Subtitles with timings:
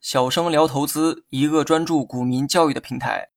[0.00, 3.28] 小生聊投资，一个专注股民教育的平台。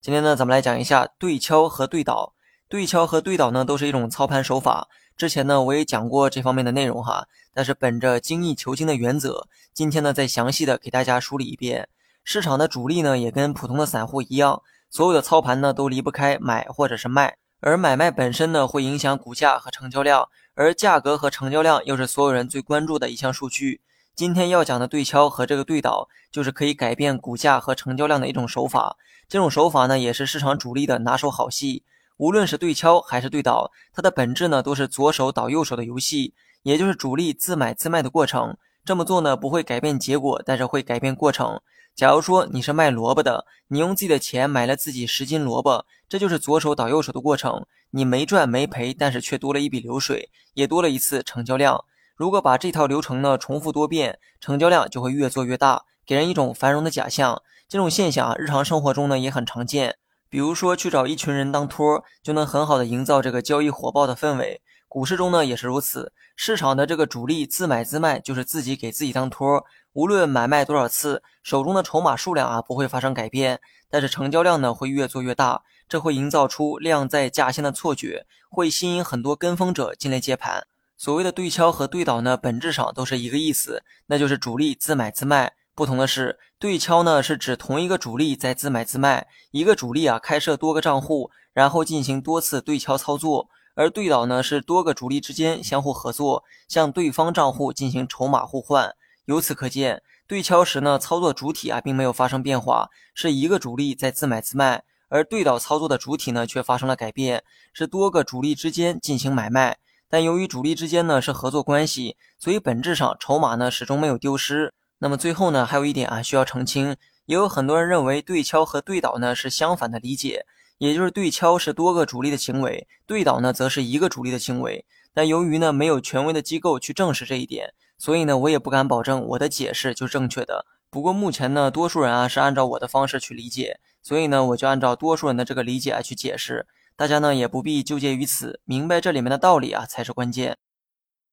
[0.00, 2.34] 今天呢，咱们来讲一下对敲和对倒。
[2.68, 4.88] 对敲和对倒呢，都是一种操盘手法。
[5.16, 7.26] 之前呢，我也讲过这方面的内容哈。
[7.54, 11.88] 但是本着精益求精的原则，今天呢，再详细的给大家梳理一遍。
[12.24, 17.38] 市场的主力呢，也跟普通的散户一样，所有的操盘呢，都离不开买或者是卖。
[17.60, 23.80] 而买卖本身呢，会影响股价和成交量，而价格和成交量又是所有人最关注的一项数据。
[24.14, 28.96] 今天要讲的对敲和这个对倒，就是可以改变股价和成交量的一种手法。
[29.28, 31.82] 这种手法呢，也是市场主力的拿手好戏。
[32.18, 38.56] 无论是对敲还是对倒，它的本质呢，都是左手倒右手的游戏，也就是主力自买自卖的过程。
[38.84, 41.60] 这么做呢，不会改变结果，但是会改变过程。
[41.98, 47.66] 假如说你是卖萝卜的，你用自己的钱买了自己十斤萝卜，这就是左手倒右手的过程。
[47.90, 51.84] 你没赚没赔，但是却多了一笔流水，也多了一次成交量。
[52.14, 57.42] 如果把这套流程呢重复多遍，成交量就会越做越大，给人一种繁荣的假象。
[57.68, 59.96] 这种现象啊，日常生活中呢也很常见。
[60.30, 64.62] 比如说去找一群人当托，就能很好的营造这个交易火爆的氛围。
[64.88, 69.64] 股市中呢也是如此，市场的这个主力自买自卖，就是自己给自己当托。
[69.92, 80.66] 无论买卖多少次，手中的筹码数量啊不会发生改变，但是成交量呢会越做越大，这会营造出量在价先的错觉，会吸引很多跟风者进来接盘。
[80.96, 85.52] 所谓的对敲和对倒呢，本质上都是一个意思，那就是主力自买自卖。
[85.74, 98.92] 不同的是，对敲呢是指同一个主力在自买自卖，一个主力啊开设多个账户，然后进行多次对敲操作；而对倒呢是多个主力之间相互合作，向对方账户进行筹码互换。
[99.26, 109.78] 由此可见，对敲时呢操作主体啊并没有发生变化，是一个主力在自买自卖；而对倒操作的主体呢却发生了改变，是多个主力之间进行买卖。
[110.08, 114.74] 但由于主力之间呢是合作关系，所以本质上筹码呢始终没有丢失。
[114.98, 120.44] 那么最后呢还有一点啊需要澄清，也有很多人认为对敲和对倒呢是相反的理解，
[120.78, 124.86] 也就是对敲是多个主力的行为，对倒呢则是一个主力的行为。
[125.12, 130.64] 但由于呢没有权威的机构去证实这一点，所以呢我也不敢保证我的解释就是正确的。
[130.90, 136.66] 不过目前呢多数人啊是按照我的方式去理解，所以呢我就按照多数人的这个理解啊去解释。
[136.96, 140.56] 大家呢也不必纠结于此，明白这里面的道理啊才是关键。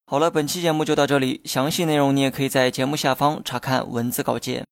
[0.07, 4.65] 好了，本期节目就到这里，详细内容你也可以在节目下方查看文字稿件。